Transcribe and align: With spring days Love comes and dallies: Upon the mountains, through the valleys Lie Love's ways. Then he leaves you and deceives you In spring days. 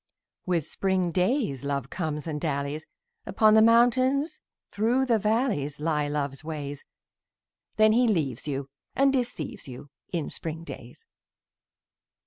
With 0.47 0.65
spring 0.65 1.11
days 1.11 1.63
Love 1.63 1.91
comes 1.91 2.25
and 2.25 2.41
dallies: 2.41 2.87
Upon 3.27 3.53
the 3.53 3.61
mountains, 3.61 4.39
through 4.71 5.05
the 5.05 5.19
valleys 5.19 5.79
Lie 5.79 6.07
Love's 6.07 6.43
ways. 6.43 6.83
Then 7.75 7.91
he 7.91 8.07
leaves 8.07 8.47
you 8.47 8.67
and 8.95 9.13
deceives 9.13 9.67
you 9.67 9.91
In 10.11 10.31
spring 10.31 10.63
days. 10.63 11.05